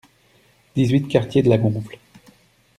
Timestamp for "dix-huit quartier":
0.73-1.43